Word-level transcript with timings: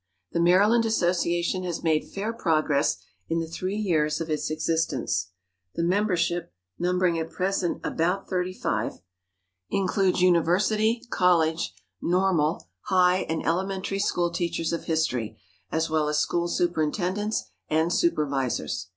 The 0.31 0.39
Maryland 0.39 0.83
Association 0.83 1.61
has 1.63 1.83
made 1.83 2.09
fair 2.09 2.33
progress 2.33 2.97
in 3.29 3.37
the 3.37 3.45
three 3.45 3.75
years 3.77 4.19
of 4.19 4.31
its 4.31 4.49
existence. 4.49 5.29
The 5.75 5.83
membership, 5.83 6.51
numbering 6.79 7.19
at 7.19 7.29
present 7.29 7.79
about 7.83 8.27
thirty 8.27 8.51
five, 8.51 8.93
includes 9.69 10.19
university, 10.23 11.03
college, 11.11 11.75
normal, 12.01 12.67
high 12.85 13.27
and 13.29 13.45
elementary 13.45 13.99
school 13.99 14.31
teachers 14.31 14.73
of 14.73 14.85
history, 14.85 15.39
as 15.71 15.87
well 15.87 16.09
as 16.09 16.17
school 16.17 16.47
superintendents 16.47 17.51
and 17.69 17.93
supervisors. 17.93 18.87